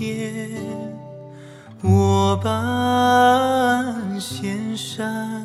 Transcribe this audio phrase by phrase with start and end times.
[0.00, 0.48] 天，
[1.82, 5.44] 我伴仙山，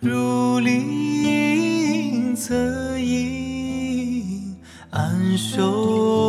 [0.00, 4.56] 如临则隐，
[4.88, 6.27] 安守。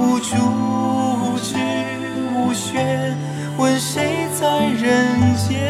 [0.00, 0.34] 无主，
[1.20, 1.54] 无知
[2.34, 3.14] 无学，
[3.58, 5.60] 问谁在人间？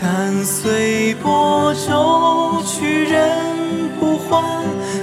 [0.00, 3.20] 敢随波舟去，人
[4.00, 4.42] 不还。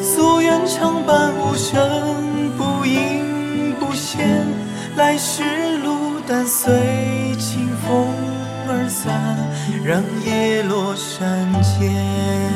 [0.02, 4.48] 夙愿常伴无声不隐不现，
[4.96, 5.44] 来时
[5.84, 5.94] 路。
[6.26, 8.08] 但随清风
[8.66, 9.38] 而散，
[9.84, 12.53] 让叶落山间。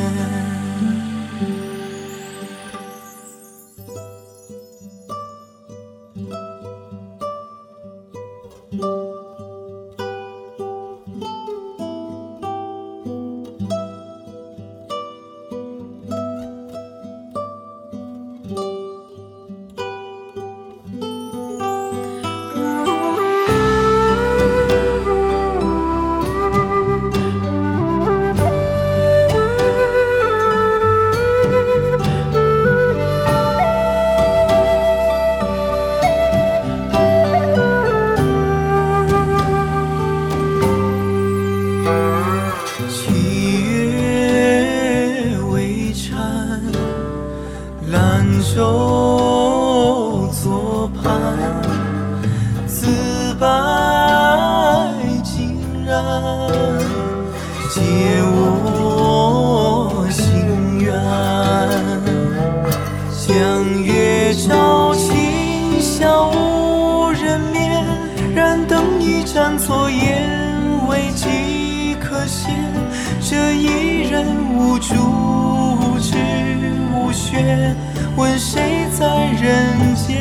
[78.16, 79.06] 问谁在
[79.40, 80.18] 人间？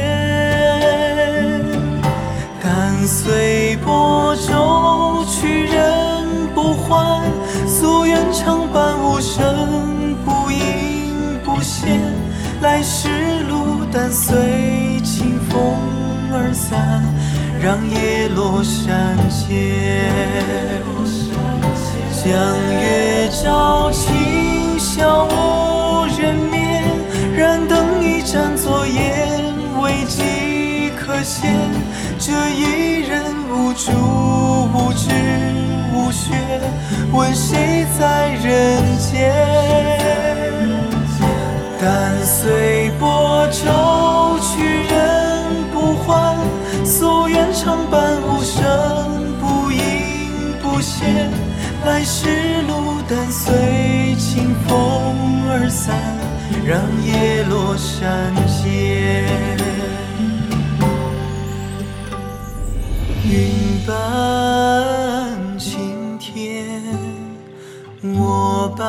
[2.62, 7.22] 敢随波舟去，人不还。
[7.66, 12.00] 夙愿常伴无声不应不现。
[12.60, 13.09] 来时
[13.48, 15.59] 路，但随清风
[16.33, 17.03] 而散，
[17.62, 19.47] 让叶落山间。
[22.25, 22.33] 江
[22.72, 26.56] 月照，清宵无人。
[28.36, 28.47] 灯。
[28.47, 31.47] 战作烟，未几可羡。
[32.19, 33.91] 这一人无助，
[34.74, 35.08] 无知
[35.94, 36.34] 无学，
[37.14, 39.32] 问谁在人间？
[41.80, 45.42] 但随波舟去，人
[45.72, 46.36] 不还。
[46.84, 48.62] 夙愿常伴无声，
[49.41, 51.30] 不应不现。
[51.86, 55.97] 来时路，但随清风而散。
[56.65, 59.25] 让叶落山间，
[63.25, 63.95] 云伴
[65.59, 66.83] 青天，
[68.03, 68.84] 我伴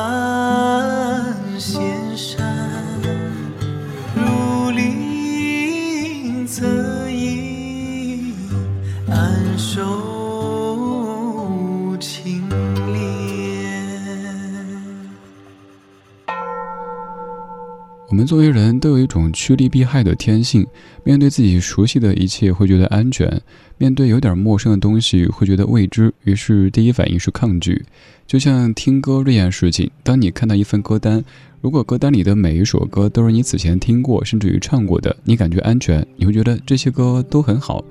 [18.28, 20.66] 作为人都有一种趋利避害的天性，
[21.02, 23.40] 面对自己熟悉的一切会觉得安全，
[23.78, 27.86] 面对有点陌生的东西会觉得未知，于是第一反应是抗拒。
[28.26, 31.24] 就像听歌这件事情，当你看到一份歌单，
[31.62, 37.82] 如果歌单里的每一首歌都是你此前听过甚至于唱过的，你感觉安全，你会觉得这些歌都很好。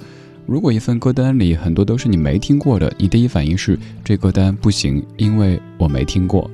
[0.48, 6.50] 如果一份歌单里很多都是你没听过的，你第一反应是这歌单不行，因为我没听过。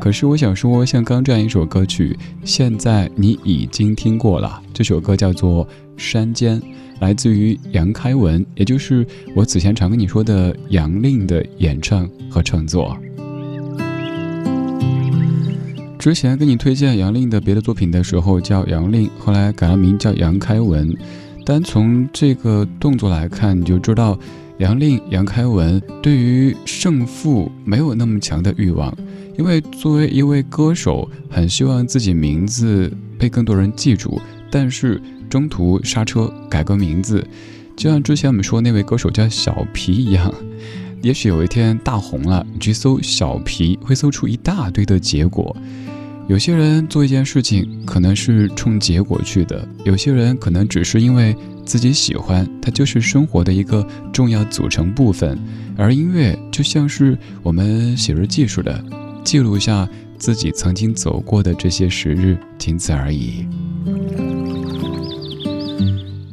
[0.00, 4.60] 可是我想说，像刚这样一首歌曲，现在你已经听过了。
[4.74, 5.64] 这首歌叫做
[5.96, 6.60] 《山间》，
[6.98, 9.06] 来自于杨开文，也就是
[9.36, 12.98] 我此前常跟你说的杨令的演唱和创作。
[15.96, 20.92] 之前跟你推荐杨令的别的作品的时候叫杨令，后来改了名叫杨开文。
[21.48, 24.18] 单从这个动作来看，你就知道
[24.58, 28.94] 杨令杨开文对于胜负没有那么强的欲望。
[29.38, 35.00] 因为作为一位歌手，很希望自己名字被更多人记住，但是
[35.30, 37.26] 中途刹车改个名字，
[37.74, 40.30] 就像之前我们说那位歌手叫小皮一样，
[41.00, 45.56] 也许有一天大红了，你去搜小皮，会搜出一大堆的结果。
[46.28, 51.34] 有些人做一件事情可能是冲结果去的，有些人可能只是因为
[51.64, 55.38] 自己喜欢，它就是生活的一个重要组成部分，
[55.74, 58.84] 而音乐就像是我们写日记似的。
[59.24, 59.88] 记录下
[60.18, 63.46] 自己曾经走过的这些时日，仅此而已。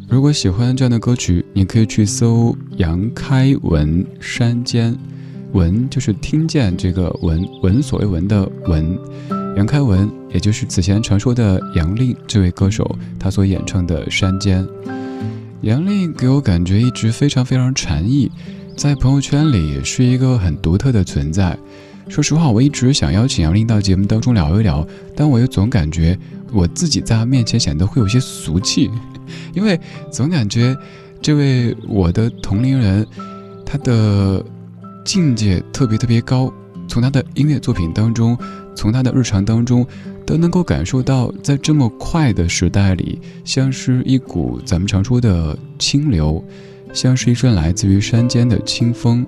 [0.09, 4.94] 如果喜欢这样的歌曲，你可以去搜杨开文《山间》，
[5.53, 9.44] 闻就是听见这个闻，闻所未闻的闻。
[9.56, 14.66] 杨开文，也就是此前传说的杨令这位歌手，他所演唱的《山间》。
[15.62, 18.30] 杨令给我感觉一直非常非常禅意，
[18.75, 21.57] 在朋友圈里是一个很独特的存在。
[22.10, 24.86] 说实话，我一直想邀请杨令到节目当中聊一聊，
[25.16, 26.19] 但我又总感觉
[26.52, 28.92] 我自己在他面前显得会有些俗气，
[29.56, 29.80] 因为
[30.12, 30.75] 总感觉
[31.22, 33.07] 这位我的同龄人，
[33.66, 34.44] 他的
[35.06, 36.54] 境界特别特别高，
[36.90, 38.38] 从他的音乐作品当中，
[38.75, 39.86] 从他的日常当中，
[40.25, 46.44] 都能够感受到，在这么快的时代里，像是一股咱们常说的清流，
[46.94, 49.25] 像是一阵来自于山间的清风，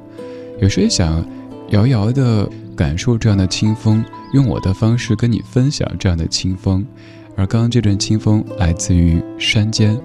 [0.60, 1.26] 有时也想
[1.70, 2.50] 遥遥的。
[2.78, 4.06] 感受这样的清风，
[4.36, 6.86] 用我的方式跟你分享这样的清风。
[7.36, 10.00] 而刚刚这阵清风来自于山间。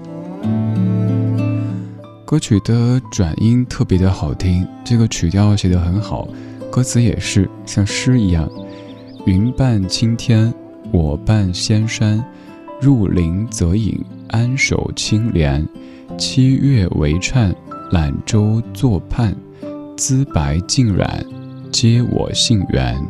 [2.25, 6.27] 歌曲的转音特别的好听，这个曲调写得很好，
[6.71, 8.49] 歌词也是像诗一样。
[9.25, 10.53] 云伴青天，
[10.91, 12.21] 我伴仙山，
[12.81, 13.97] 入林则隐，
[14.27, 15.65] 安守清廉。
[16.17, 17.55] 七月为颤，
[17.91, 19.33] 揽舟作畔，
[19.95, 21.25] 姿白尽染。
[21.71, 23.01] 皆我信缘。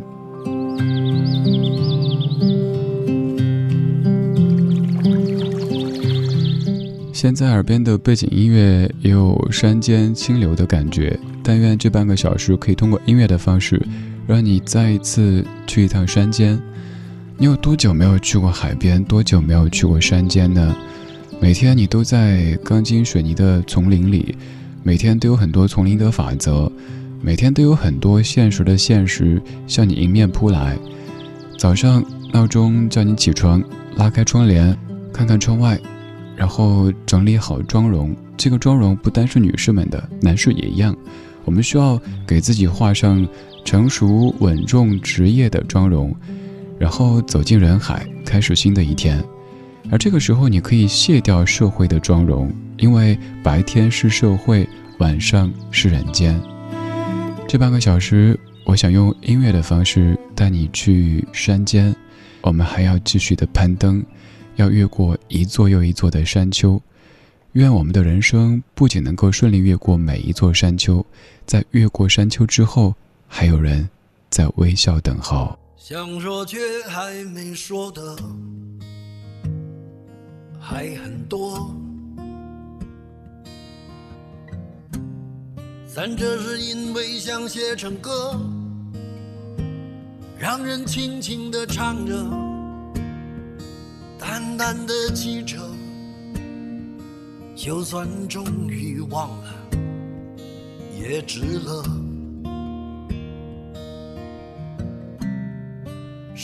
[7.12, 13.81] 现在耳边的背景音乐也有山间清流的感觉，但愿这半个小时可以通过音乐的方式，
[14.27, 16.59] 让你再一次去一趟山间。
[17.37, 19.03] 你有多久没有去过海边？
[19.03, 20.75] 多久没有去过山间呢？
[21.39, 24.35] 每天你都在钢筋水泥的丛林里，
[24.81, 26.71] 每天都有很多丛林的法则。
[27.21, 30.77] 每天都有很多现实的现实向你迎面扑来。
[31.57, 32.03] 早上
[32.33, 33.63] 闹钟叫你起床，
[33.95, 34.77] 拉开窗帘，
[35.13, 35.79] 看看窗外，
[36.35, 38.13] 然后整理好妆容。
[38.35, 40.93] 这个妆容不单是女士们的，男士也一样。
[41.45, 41.97] 我们需要
[42.27, 43.25] 给自己画上
[43.63, 46.15] 成熟、稳重、职业的妆容，
[46.77, 49.24] 然后走进人海，开始新的一天。
[49.91, 54.67] 而这个时候，你可以卸掉社会的妆容，因为白天是社会，
[55.00, 56.39] 晚上是人间。
[57.48, 61.93] 这半个小时，我想用音乐的方式带你去山间。
[62.41, 64.03] 我们还要继续的攀登，
[64.55, 66.82] 要越过一座又一座的山丘。
[67.53, 71.05] 愿我们的人生不仅能够顺利越过每一座山丘，
[71.46, 72.96] 在越过山丘之后，
[73.35, 73.89] 还有人
[74.29, 75.57] 在微笑等候。
[75.75, 78.15] 想说却还没说的
[80.59, 81.75] 还很多。
[85.87, 88.39] 三者是因为想写成歌，
[90.37, 92.13] 让人轻轻地唱着，
[94.19, 95.57] 淡淡的记着，
[97.55, 99.53] 就算终于忘了，
[100.95, 102.02] 也值了。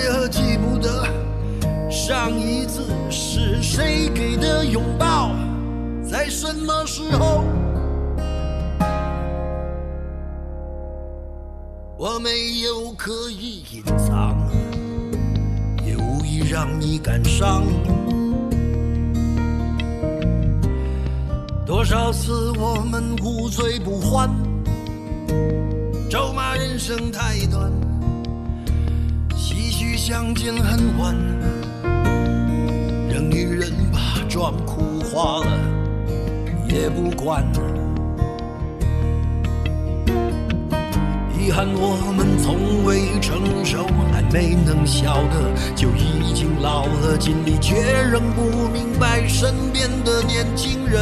[0.00, 1.06] 为何记不得
[1.90, 5.32] 上一次是谁给的拥抱？
[6.02, 7.44] 在什么时候？
[11.98, 14.38] 我没有刻意隐藏，
[15.84, 17.62] 也无意让你感伤。
[21.66, 24.30] 多少次我们无醉不欢，
[26.08, 27.70] 咒骂人生太短，
[30.02, 31.14] 相见恨晚，
[33.06, 33.98] 任女人把
[34.30, 35.46] 妆哭花了
[36.70, 37.44] 也不管。
[41.38, 47.18] 遗憾，我们从未成熟，还没能晓得，就已经老了。
[47.18, 47.74] 尽力却
[48.10, 50.98] 仍不明白身边的年轻人，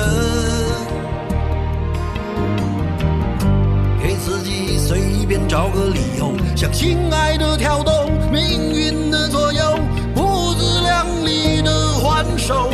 [5.28, 9.78] 便找个理由，向心爱的挑逗，命运的左右，
[10.14, 12.70] 不自量力的还手，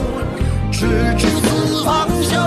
[0.70, 0.86] 直
[1.18, 2.38] 至死方休，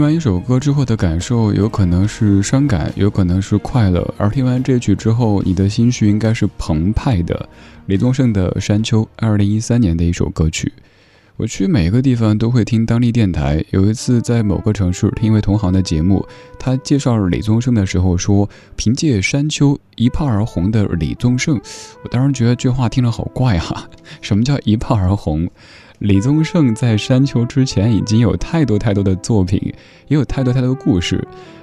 [0.00, 4.14] 听完一首歌之后的感受，有可能是伤感，有可能是快乐。
[4.16, 7.46] 而听完这曲之后，你的心绪应该是澎湃的。
[7.84, 10.72] 李宗盛的《山丘》，二零一三年的一首歌曲。
[11.36, 13.62] 我去每个地方都会听当地电台。
[13.72, 16.26] 有一次在某个城市听一位同行的节目，
[16.58, 21.60] 他介绍李宗盛的时候说：“凭借《山丘》一炮而红的李宗盛。”
[22.02, 23.86] 我当时觉得这话听着好怪哈，
[24.22, 25.46] 什么叫一炮而红？
[26.00, 29.60] 李宗盛在《山丘》之前已经有太多太多的作品，
[30.08, 31.22] 也有太多太多的故事。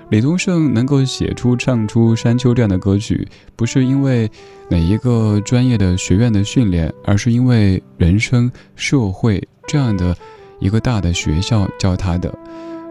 [0.10, 4.30] 李宗盛能够写出、唱出《山丘》这样的歌曲，不是因为
[4.70, 10.16] 哪一个专业的学院的训练，而是因为人生、社会这样的
[10.60, 12.32] 一个大的学校教他的。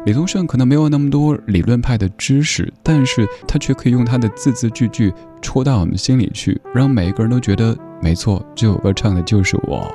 [0.04, 9.88] 李宗盛可能没有那么多理论派的知识，但是他却可以用他的字字句句戳到我们心里去，让每一个人都觉得没错，这首歌唱的就是我。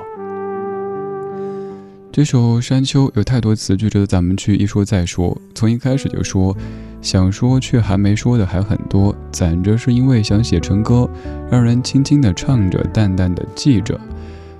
[2.12, 5.34] 这首《山丘》有太多词句值得咱们去一说再说。
[5.54, 6.54] 从一开始就说，
[7.00, 11.08] 想说却还没说的还很多，攒着是因为想写成歌，
[11.50, 13.98] 让人轻轻的唱着，淡淡的记着。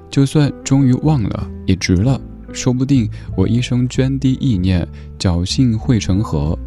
[0.08, 2.18] 就算终于忘了，也值了。
[2.54, 3.06] 说不定
[3.36, 6.58] 我一生涓滴意念，侥幸汇成河，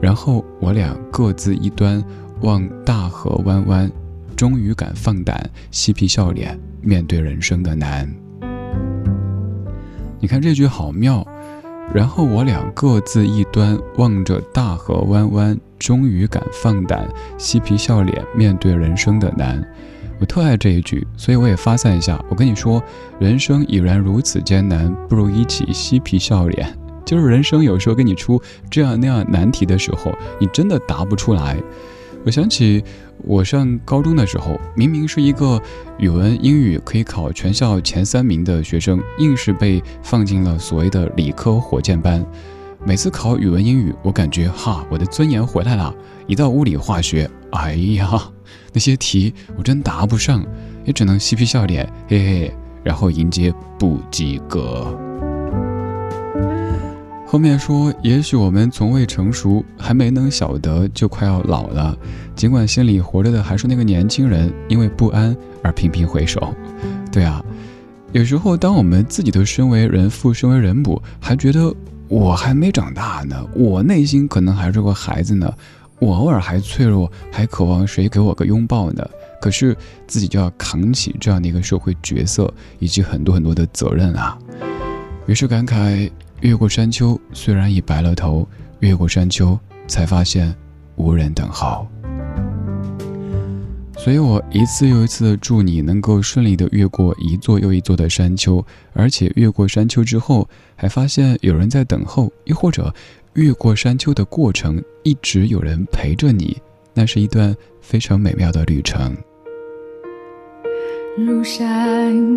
[0.00, 2.02] 然后我俩各自一端，
[2.40, 3.88] 望大河弯弯，
[4.34, 8.12] 终于敢放胆，嬉皮笑脸，面对人生的难。
[10.24, 11.22] 你看这句好妙，
[11.92, 19.62] 然后我俩各自一端望着大河弯弯，终于敢放胆嬉皮笑脸面对人生的难。
[20.18, 22.18] 我特爱这一句，所以我也发散一下。
[22.30, 22.82] 我跟你说，
[23.18, 26.74] 人生已然如此艰难，不如一起嬉皮笑脸。
[27.04, 28.40] 就是人生有时候给你出
[28.70, 31.58] 这样那样难题的时候，你真的答不出来。
[32.24, 32.82] 我想起
[33.18, 35.60] 我上高中的时候，明明是一个
[35.98, 42.24] 语文、英语可以考全校前三名的学生，硬是被放进了所谓的理科火箭班。
[42.86, 45.94] 每次考语文、英语，我感觉哈，我的尊严回来了。
[46.26, 48.10] 一到物理、化学，哎呀，
[48.72, 50.44] 那些题我真答不上，
[50.84, 54.98] 也只能嬉皮笑脸，嘿嘿，然后迎接不及格。
[57.34, 61.98] 后面说，也许我们从未成熟，还没能晓得，就快要老了。
[62.36, 66.54] 尽管心里活着的还是那个年轻人，因为不安而频频回首。
[67.10, 67.44] 对啊，
[68.12, 71.74] 有时候当我们自己都身为人父、身为人母，还觉得
[72.06, 75.52] 我还没长大呢，我内心可能还是个孩子呢，
[75.98, 79.04] 我偶尔还脆弱，还渴望谁给我个拥抱呢。
[79.40, 84.38] 可是自己就要扛起这样的一个社会角色，以及很多很多的责任啊。
[85.26, 86.10] 于是感慨。
[86.40, 88.46] 越过山丘，虽然已白了头，
[88.80, 90.54] 越过山丘，才发现
[90.96, 91.86] 无人等候。
[93.96, 102.92] 所以我一次又一次的祝你能够顺利的越过一座又一座的山丘，而且越过山丘之后，还发现有人在等候，又或者
[103.32, 106.60] 越过山丘的过程一直有人陪着你，
[106.92, 109.16] 那是一段非常美妙的旅程。
[111.16, 111.64] 路上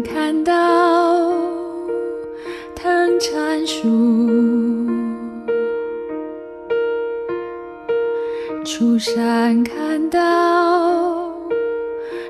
[0.04, 1.47] 看到。
[2.80, 3.88] 藤缠树，
[8.64, 11.34] 出山看到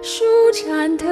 [0.01, 1.09] 树缠藤，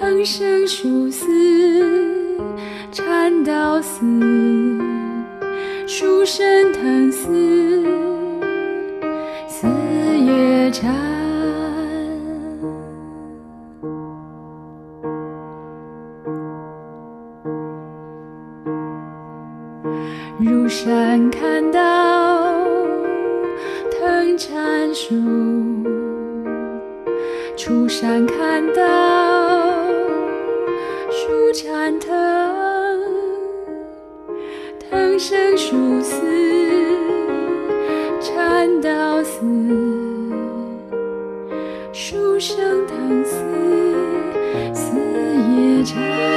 [0.00, 1.24] 藤生树死
[2.90, 4.04] 缠到死，
[5.86, 7.75] 树生藤死。
[45.86, 46.35] 家。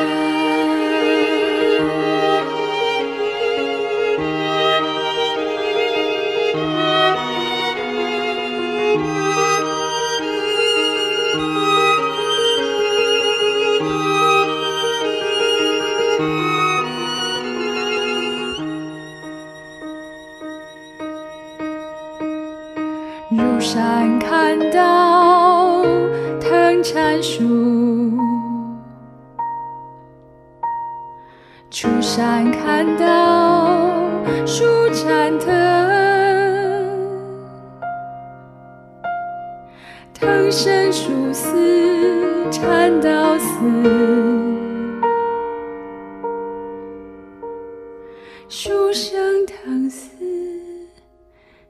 [48.99, 50.09] 生死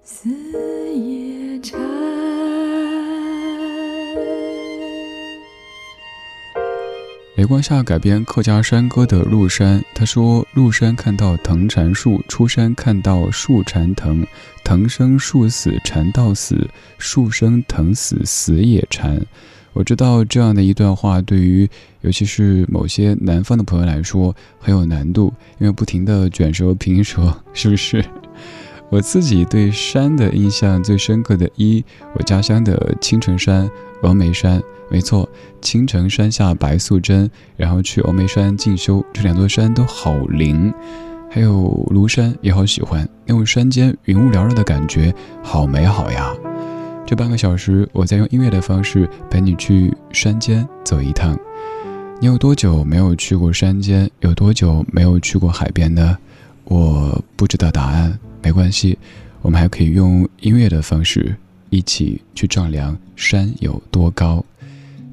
[0.03, 0.29] 死
[0.95, 1.79] 也缠
[7.35, 14.25] 雷光下改编客家山歌的陆山他说陆山看到藤缠树出山看到树缠藤
[14.63, 19.23] 藤生树死缠到死树生藤死死也缠
[19.73, 21.69] 我知道这样的一段话，对于
[22.01, 28.03] 尤其是某些南方的朋友来说很有难度，因为不停的卷舌平舌，是不是？
[28.89, 31.84] 我自己对山的印象最深刻的一，
[32.15, 33.69] 我家乡的青城山、
[34.01, 34.62] 峨眉山。
[34.89, 35.29] 没错，
[35.62, 40.73] 青城山下白素贞，然后去峨眉山进修，这两座山都好灵。
[41.29, 46.34] 还有庐山也好喜欢，那种山间云雾缭绕的感觉，好美好呀。
[47.10, 51.36] 这半个小时，我在用音乐的方式陪你去山间走一趟。
[52.22, 54.08] 你有多久没有去过山间？
[54.19, 56.15] 有多久没有去过海边呢？
[56.65, 58.15] 我不知道答案。
[58.43, 58.95] 没关系，
[59.41, 61.36] 我们还可以用音乐的方式
[61.72, 64.45] 一起去丈量山有多高。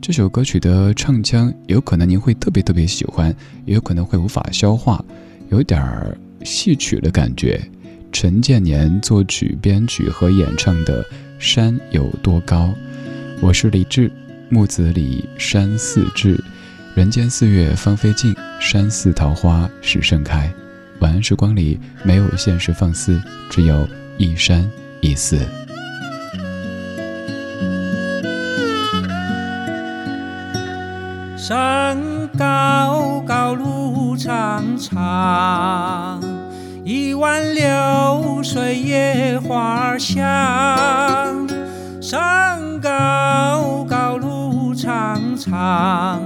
[0.02, 5.02] 这首歌曲的唱腔有可能您会特别特别喜欢，也有可能会无法消化，
[5.48, 7.58] 有点儿戏曲的感觉。
[8.12, 11.02] 陈建年作曲、编曲和演唱的
[11.38, 12.74] 《山有多高》，
[13.42, 14.10] 我是李志，
[14.48, 16.42] 木子李山寺志，
[16.94, 20.50] 人间四月芳菲尽，山寺桃花始盛开。
[21.00, 23.20] 晚安时光里没有现实放肆，
[23.50, 24.68] 只有一山
[25.02, 25.38] 一寺。
[31.36, 31.96] 山
[32.36, 36.20] 高高路长长，
[36.88, 40.16] 一湾流水野花香。
[42.00, 46.22] 山高高路长长，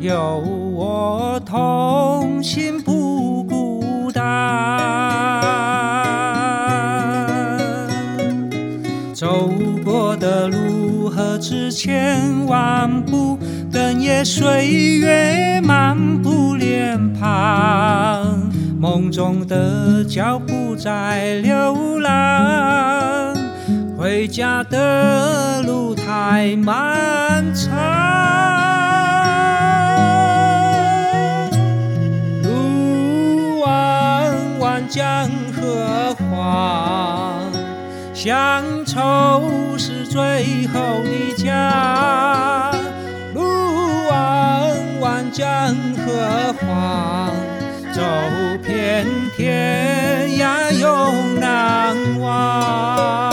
[0.00, 0.36] 有
[0.74, 4.78] 我同行不孤单。
[9.14, 9.50] 走
[9.82, 13.38] 过的路何止千万步。
[13.72, 18.41] 更也岁月漫步脸庞，
[18.82, 23.32] 梦中的脚步在流浪，
[23.96, 27.70] 回家的路太漫长。
[32.42, 37.40] 路弯弯江河黄，
[38.12, 42.72] 乡愁是最后的家。
[43.32, 43.44] 路
[44.10, 45.72] 弯弯江
[46.04, 47.30] 河黄，
[47.94, 48.02] 走
[49.34, 53.31] 天涯永难忘。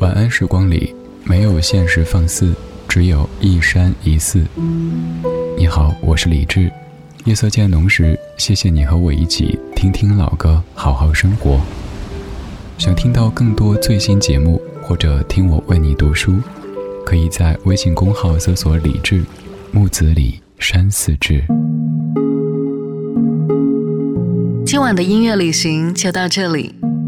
[0.00, 2.52] 晚安时光里没有现实放肆，
[2.88, 4.44] 只有一山一寺。
[5.56, 6.70] 你好，我是李志。
[7.24, 11.60] 夜色渐浓时，谢谢你和我一起听听老歌，好好生活。
[12.76, 16.34] 想听到更多最新节目，或者听我为你读书，
[17.06, 19.22] 可以在微信公号搜索“李志
[19.70, 21.44] 木子李山寺志”。
[24.66, 26.74] 今晚的音乐旅行就到这里，